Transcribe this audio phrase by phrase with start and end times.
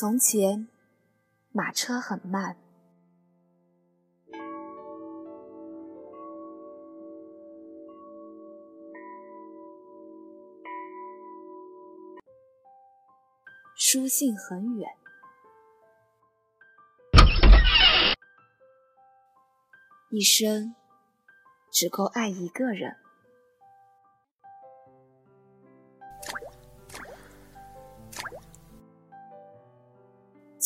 [0.00, 0.68] 从前，
[1.50, 2.56] 马车很慢。
[13.74, 14.88] 书信很远，
[20.10, 20.76] 一生
[21.72, 23.07] 只够爱一个人。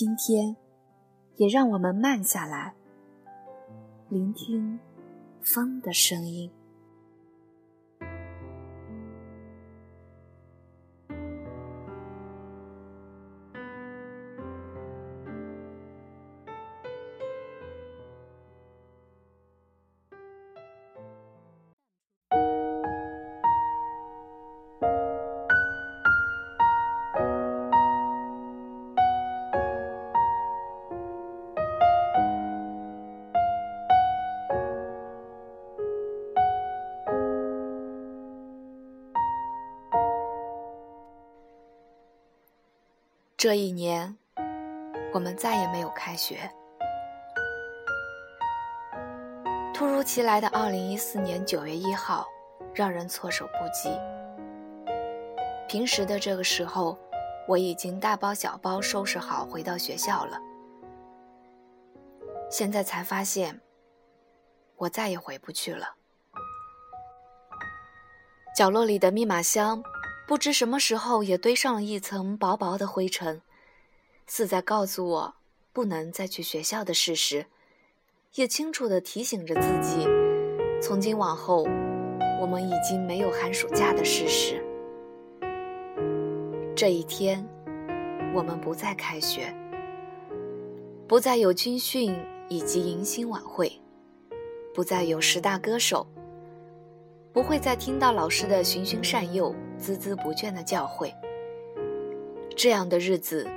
[0.00, 0.56] 今天，
[1.36, 2.74] 也让我们慢下来，
[4.08, 4.80] 聆听
[5.42, 6.50] 风的声音。
[43.40, 44.14] 这一年，
[45.14, 46.38] 我们再也没有开学。
[49.72, 52.28] 突如其来的二零一四年九月一号，
[52.74, 53.98] 让人措手不及。
[55.66, 56.98] 平时的这个时候，
[57.48, 60.38] 我已经大包小包收拾好回到学校了。
[62.50, 63.58] 现在才发现，
[64.76, 65.94] 我再也回不去了。
[68.54, 69.82] 角落里的密码箱。
[70.30, 73.42] 不知什么时候也堆上了一层薄薄的灰尘，
[74.28, 75.34] 似在告诉我
[75.72, 77.46] 不能再去学校的事实，
[78.36, 80.06] 也清楚地提醒着自己，
[80.80, 81.64] 从今往后，
[82.40, 84.64] 我们已经没有寒暑假的事实。
[86.76, 87.44] 这一天，
[88.32, 89.52] 我们不再开学，
[91.08, 92.16] 不再有军训
[92.48, 93.82] 以及迎新晚会，
[94.72, 96.06] 不再有十大歌手。
[97.32, 101.12] 不会再听到老师的循循善诱、孜孜不倦的教诲。
[102.56, 103.48] 这样的日子，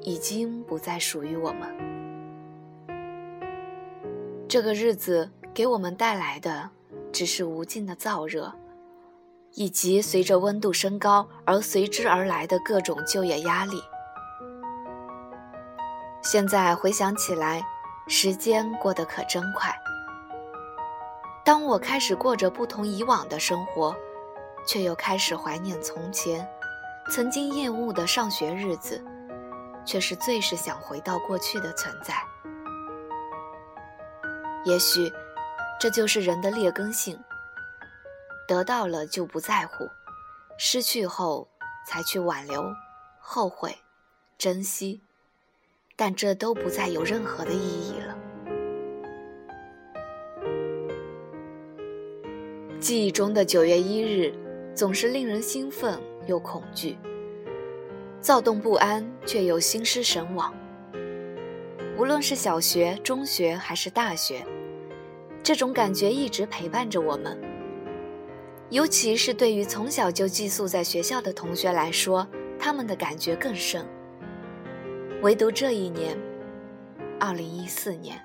[0.00, 1.68] 已经不再属于我们。
[4.48, 6.70] 这个日子给我们带来的，
[7.12, 8.52] 只是无尽的燥热，
[9.52, 13.80] 以及随着温度升高而随之而来的各种就业压力。
[16.22, 17.62] 现在回想起来，
[18.08, 19.72] 时间过得可真快。
[21.44, 23.96] 当我开始过着不同以往的生活，
[24.66, 26.46] 却又开始怀念从前，
[27.10, 29.02] 曾经厌恶的上学日子，
[29.84, 32.14] 却是最是想回到过去的存在。
[34.64, 35.10] 也许，
[35.80, 37.18] 这就是人的劣根性。
[38.46, 39.88] 得到了就不在乎，
[40.58, 41.48] 失去后
[41.86, 42.64] 才去挽留、
[43.18, 43.74] 后悔、
[44.36, 45.00] 珍惜，
[45.96, 47.99] 但这都不再有任何的意义
[52.80, 54.32] 记忆中的九月一日，
[54.74, 56.96] 总是令人兴奋又恐惧，
[58.22, 60.50] 躁动不安却又心失神往。
[61.98, 64.42] 无论是小学、中学还是大学，
[65.42, 67.38] 这种感觉一直陪伴着我们。
[68.70, 72.26] 尤其是对于从小就寄宿在学校的同学来说，
[72.58, 73.84] 他们的感觉更深。
[75.20, 76.16] 唯独这一年，
[77.18, 78.18] 二零一四年，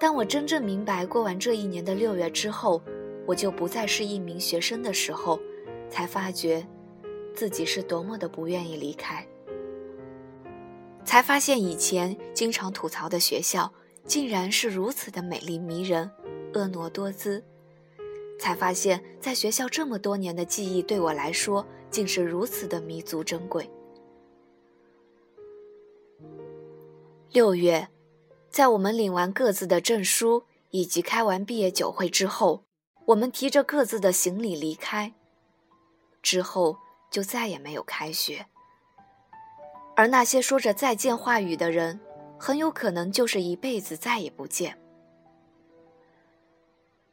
[0.00, 2.82] 当我真正明白过完这一年的六月之后。
[3.26, 5.40] 我就不再是一名学生的时候，
[5.88, 6.66] 才发觉
[7.34, 9.26] 自己是多么的不愿意离开。
[11.04, 13.72] 才发现以前经常吐槽的学校，
[14.04, 16.10] 竟然是如此的美丽迷人、
[16.52, 17.42] 婀娜多姿。
[18.38, 23.70] 才发现，在学校这么多年的记忆，对我来说竟是如此的弥足珍贵。
[27.30, 27.88] 六月，
[28.50, 32.64] 在我们领完各自的证书以及开完毕业酒会之后。
[33.06, 35.12] 我们提着各自的行李离开，
[36.22, 36.78] 之后
[37.10, 38.46] 就再也没有开学。
[39.94, 42.00] 而那些说着再见话语的人，
[42.38, 44.80] 很有可能就是一辈子再也不见。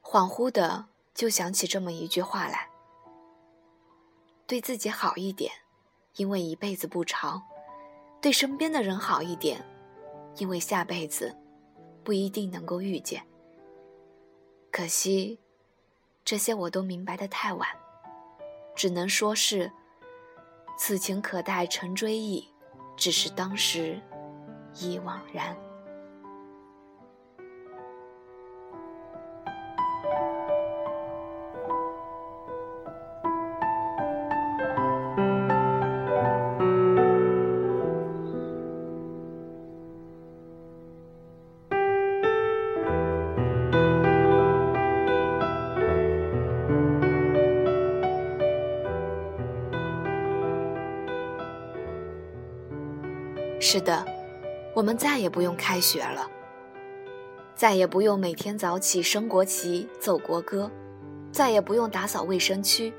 [0.02, 2.70] 恍惚的就想起这么一句话来：
[4.48, 5.52] 对自己好一点，
[6.16, 7.42] 因为一辈子不长；
[8.22, 9.62] 对身边的人好一点，
[10.38, 11.36] 因为下辈子
[12.02, 13.22] 不一定能够遇见。
[14.72, 15.38] 可惜。
[16.24, 17.68] 这些我都明白的太晚，
[18.76, 19.72] 只能说是
[20.78, 22.48] “此情可待成追忆”，
[22.96, 24.00] 只是当时
[24.76, 25.58] 已惘然。
[53.74, 54.06] 是的，
[54.74, 56.30] 我们再也不用开学了，
[57.56, 60.70] 再也不用每天早起升国旗、奏国歌，
[61.32, 62.92] 再也不用打扫卫生区，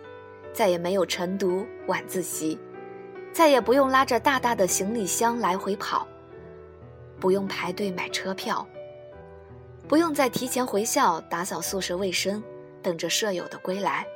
[0.51, 2.59] 再也没有晨读、晚自习，
[3.35, 6.09] 再也不用拉着大大的行李箱来回跑，
[7.21, 8.67] 不用排队买车票，
[9.87, 12.43] 不用再提前回校打扫宿舍卫生，
[12.81, 14.07] 等着舍友的归来，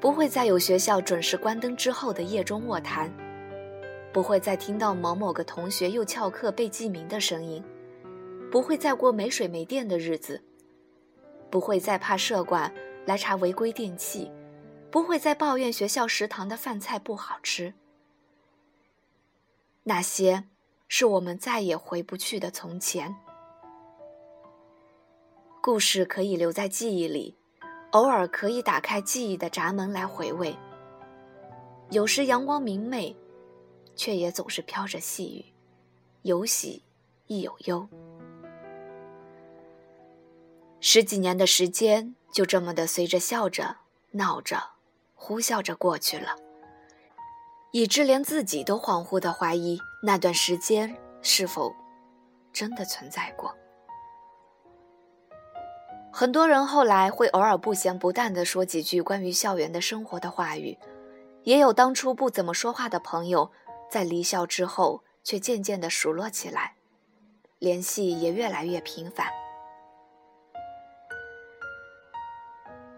[0.00, 3.12] 不会再有学校准时关灯之后的夜中卧谈。
[4.12, 7.64] 不会再听到某某个同学又翘课被记名的声音，
[8.50, 10.42] 不会再过没水没电的日子，
[11.50, 12.70] 不会再怕社管
[13.06, 14.30] 来查违规电器，
[14.90, 17.72] 不会再抱怨学校食堂的饭菜不好吃。
[19.84, 20.44] 那些
[20.88, 23.16] 是我们再也回不去的从前。
[25.62, 27.38] 故事可以留在记忆里，
[27.92, 30.54] 偶尔可以打开记忆的闸门来回味。
[31.90, 33.16] 有时阳光明媚。
[33.94, 35.44] 却也总是飘着细雨，
[36.22, 36.82] 有喜
[37.26, 37.88] 亦有忧。
[40.80, 43.76] 十几年的时间就这么的随着笑着、
[44.10, 44.60] 闹着、
[45.14, 46.34] 呼啸着过去了，
[47.70, 51.72] 以致连自己都恍惚的怀疑那段时间是否
[52.52, 53.54] 真的存在过。
[56.10, 60.76] 很多人后来会偶尔不咸不淡的说几句关于校园的生活的话语，
[61.44, 63.50] 也有当初不怎么说话的朋友。
[63.92, 66.76] 在离校之后，却渐渐的熟络起来，
[67.58, 69.26] 联系也越来越频繁。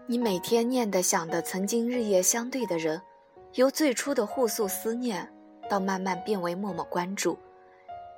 [0.07, 3.01] 你每天念的、想的，曾经日夜相对的人，
[3.55, 5.29] 由最初的互诉思念，
[5.69, 7.37] 到慢慢变为默默关注，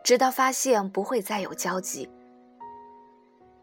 [0.04, 2.08] 直到发现不会再有交集。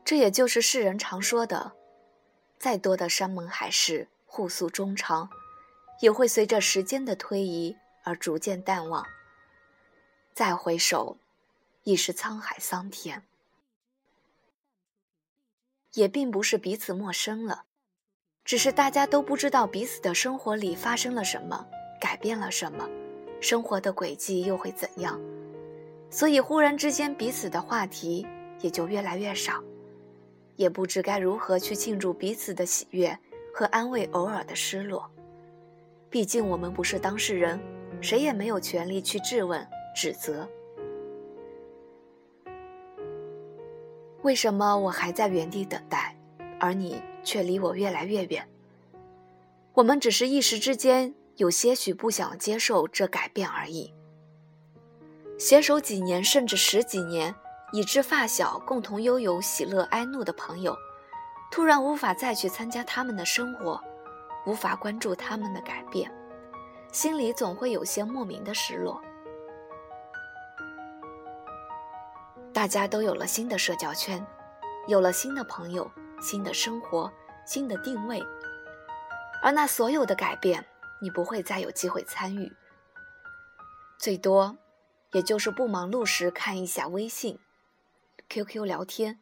[0.04, 1.70] 这也就是世人常说的，
[2.58, 5.30] 再多的山盟海誓、互诉衷肠，
[6.00, 7.76] 也会随着时间的推移。
[8.04, 9.04] 而逐渐淡忘，
[10.32, 11.16] 再回首，
[11.82, 13.22] 已是沧海桑田。
[15.94, 17.64] 也并不是彼此陌生了，
[18.44, 21.66] 只是大家都不知道彼此的生活里发生了什么，
[22.00, 22.88] 改变了什么，
[23.40, 25.20] 生活的轨迹又会怎样，
[26.10, 28.26] 所以忽然之间彼此的话题
[28.60, 29.62] 也就越来越少，
[30.56, 33.18] 也不知该如何去庆祝彼此的喜悦
[33.54, 35.10] 和安慰偶尔的失落。
[36.10, 37.58] 毕竟我们不是当事人。
[38.04, 39.66] 谁也没有权利去质问、
[39.96, 40.46] 指责。
[44.20, 46.14] 为什么我还在原地等待，
[46.60, 48.46] 而你却离我越来越远？
[49.72, 53.94] 我们只是一时之间有些许不想接受这改变而已。
[55.38, 57.34] 携手几年甚至十几年，
[57.72, 60.76] 以致发小共同拥有喜乐哀怒的朋友，
[61.50, 63.80] 突然无法再去参加他们的生活，
[64.46, 66.12] 无法关注他们的改变。
[66.94, 69.02] 心里总会有些莫名的失落。
[72.52, 74.24] 大家都有了新的社交圈，
[74.86, 75.90] 有了新的朋友、
[76.22, 77.12] 新的生活、
[77.44, 78.22] 新的定位，
[79.42, 80.64] 而那所有的改变，
[81.02, 82.52] 你不会再有机会参与。
[83.98, 84.56] 最多，
[85.10, 87.40] 也就是不忙碌时看一下微信、
[88.28, 89.18] QQ 聊天，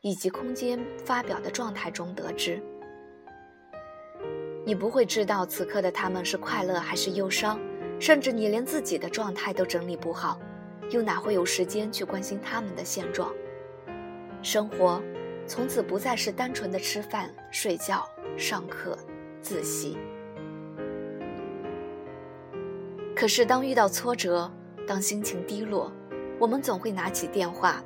[0.00, 2.62] 以及空间发表的状态中得知。
[4.70, 7.58] 你不会知道此刻的他们是快乐还是忧伤，
[7.98, 10.38] 甚至你连自己的状态都整理不好，
[10.90, 13.32] 又哪会有时间去关心他们的现状？
[14.42, 15.02] 生活
[15.44, 18.96] 从此不再是单纯的吃饭、睡觉、上课、
[19.42, 19.98] 自习。
[23.16, 24.48] 可是当遇到挫折，
[24.86, 25.90] 当心情低落，
[26.38, 27.82] 我们总会拿起电话，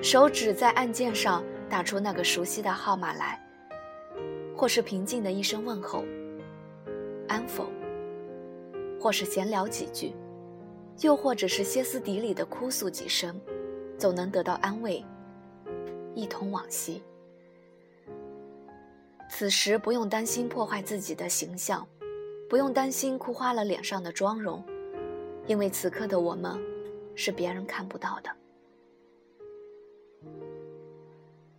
[0.00, 3.42] 手指在按键上打出那个熟悉的号码来。
[4.56, 6.02] 或是平静的一声问候，
[7.28, 7.66] 安否？
[8.98, 10.14] 或是闲聊几句，
[11.02, 13.38] 又或者是歇斯底里的哭诉几声，
[13.98, 15.04] 总能得到安慰，
[16.14, 17.02] 一同往昔。
[19.28, 21.86] 此时不用担心破坏自己的形象，
[22.48, 24.64] 不用担心哭花了脸上的妆容，
[25.46, 26.58] 因为此刻的我们，
[27.14, 28.30] 是别人看不到的。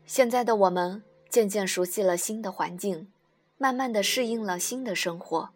[0.06, 1.04] 现在的我们。
[1.30, 3.12] 渐渐熟悉了新的环境，
[3.58, 5.50] 慢慢的适应了新的生活。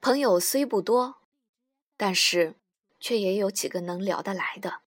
[0.00, 1.16] 朋友虽不多，
[1.96, 2.54] 但是
[3.00, 4.80] 却也有几个能聊得来的。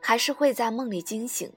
[0.00, 1.52] 还是会在梦里惊醒，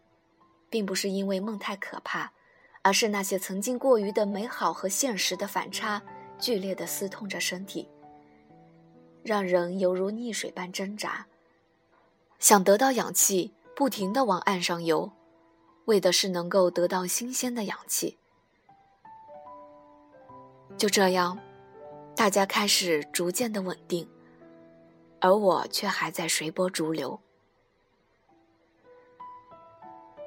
[0.70, 2.34] 并不是因为梦太可怕，
[2.82, 6.02] 而是那些曾经过于的美好和现实的反差，
[6.40, 7.88] 剧烈的撕痛着身体，
[9.24, 11.28] 让人犹如溺水般挣扎，
[12.40, 15.12] 想得到氧气，不停的往岸上游。
[15.90, 18.20] 为的是能够得到新鲜的氧气。
[20.78, 21.40] 就这样，
[22.16, 24.08] 大家开始逐渐的稳定，
[25.20, 27.20] 而我却还在随波逐流。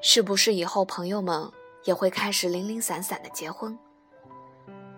[0.01, 1.49] 是不是以后朋友们
[1.85, 3.79] 也会开始零零散散的结婚？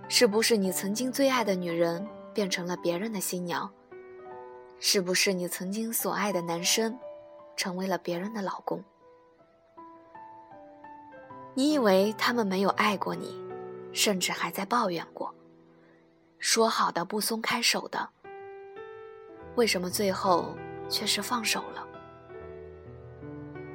[0.08, 3.70] 是不是你曾经最爱的女人变成了别人的新娘？
[4.80, 6.98] 是不是你曾经所爱的男生
[7.54, 8.82] 成为了别人的老公？
[11.56, 13.40] 你以为他们没有爱过你，
[13.92, 15.32] 甚至还在抱怨过，
[16.38, 18.08] 说好的不松开手的，
[19.54, 20.56] 为什么最后
[20.88, 21.86] 却是放手了？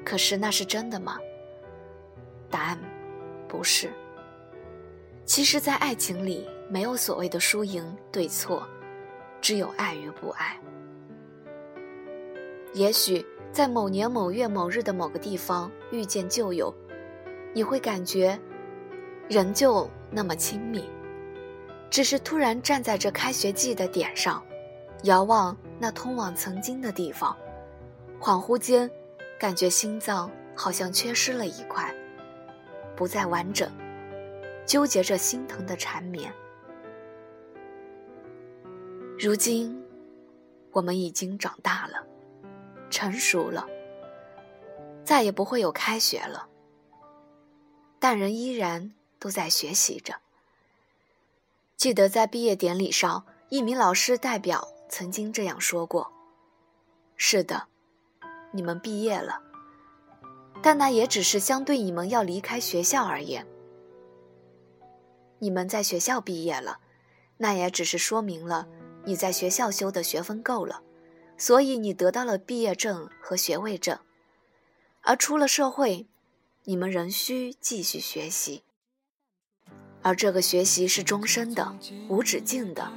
[0.03, 1.17] 可是那是真的吗？
[2.49, 2.77] 答案
[3.47, 3.89] 不是。
[5.23, 8.67] 其实，在爱情里，没有所谓的输赢对错，
[9.39, 10.59] 只有爱与不爱。
[12.73, 16.73] 也许在某年某月某日的某个地方遇见旧友，
[17.53, 18.39] 你会感觉
[19.27, 20.89] 仍旧那么亲密，
[21.89, 24.43] 只是突然站在这开学季的点上，
[25.03, 27.35] 遥望那通往曾经的地方，
[28.19, 28.89] 恍惚间。
[29.39, 31.95] 感觉心脏好像缺失了一块，
[32.93, 33.71] 不再完整，
[34.65, 36.29] 纠结着心疼的缠绵。
[39.17, 39.81] 如今，
[40.73, 42.05] 我们已经长大了，
[42.89, 43.65] 成熟了，
[45.05, 46.45] 再也不会有开学了，
[47.99, 50.15] 但人依然都在学习着。
[51.77, 56.11] 记得在毕业典礼上，一名老师代表曾经这样说过
[57.15, 57.67] ：“是的。”
[58.51, 59.39] 你们毕业了，
[60.59, 63.45] 但那也只是相对你们要离开学校而言。
[65.37, 66.79] 你们在学校毕业了，
[67.37, 68.67] 那也只是说明了
[69.05, 70.81] 你在学校修的学分够了，
[71.37, 73.99] 所以你得到了毕业证和学位证。
[75.01, 76.07] 而出了社会，
[76.69, 78.61] 你们仍需继续学习，
[80.03, 81.75] 而这个学习是终身的、
[82.09, 82.91] 无止境的，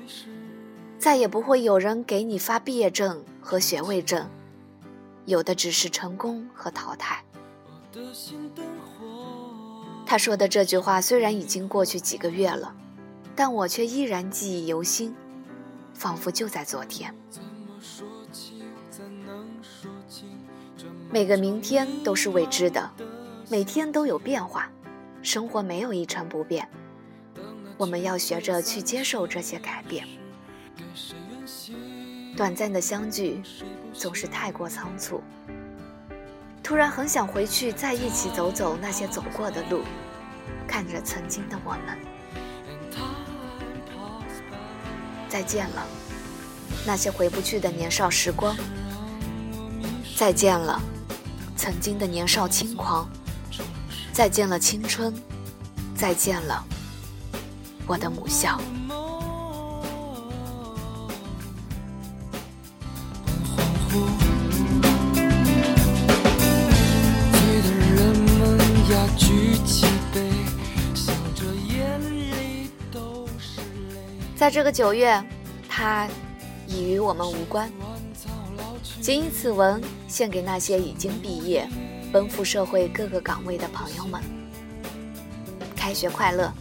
[0.98, 4.28] 再也不会有人给你发毕业证和学位证。
[5.24, 7.24] 有的只是成功和淘汰。
[10.04, 12.76] 他说的这句话虽然已经过去几个月了，
[13.34, 15.14] 但我却依然记忆犹新，
[15.94, 17.14] 仿佛就在昨天。
[21.10, 22.90] 每个明天都是未知的，
[23.52, 24.66] 每天都有变化，
[25.20, 26.66] 生活没有一成不变。
[27.76, 30.08] 我们要学着去接受这些改变。
[32.34, 33.42] 短暂的相聚
[33.92, 35.22] 总是太过仓促，
[36.62, 39.82] 突然很想回去再一起走走那些走过的路，
[40.66, 41.98] 看着曾经的我们。
[45.28, 45.86] 再见了，
[46.86, 48.56] 那些回不去的年少时光。
[50.16, 50.80] 再见了，
[51.54, 53.06] 曾经的年少轻狂。
[54.12, 55.12] 再见了青春，
[55.96, 56.64] 再见了
[57.86, 58.60] 我的母校。
[74.36, 75.22] 在这个九月，
[75.68, 76.08] 它
[76.66, 77.70] 已与我们无关。
[79.00, 81.68] 谨以此文献给那些已经毕业、
[82.12, 84.20] 奔赴社会各个岗位的朋友们。
[85.74, 86.52] 开学快乐！